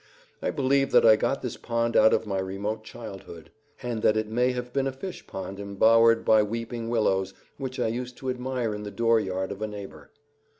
I 0.41 0.49
believe 0.49 0.89
that 0.93 1.05
I 1.05 1.15
got 1.15 1.43
this 1.43 1.57
pond 1.57 1.95
out 1.95 2.11
of 2.11 2.25
my 2.25 2.39
remote 2.39 2.83
childhood, 2.83 3.51
and 3.83 4.01
that 4.01 4.17
it 4.17 4.27
may 4.27 4.51
have 4.51 4.73
been 4.73 4.87
a 4.87 4.91
fish 4.91 5.27
pond 5.27 5.59
embowered 5.59 6.25
by 6.25 6.41
weeping 6.41 6.89
willows 6.89 7.35
which 7.57 7.79
I 7.79 7.85
used 7.85 8.17
to 8.17 8.31
admire 8.31 8.73
in 8.73 8.81
the 8.81 8.89
door 8.89 9.19
yard 9.19 9.51
of 9.51 9.61
a 9.61 9.67
neighbor. 9.67 10.09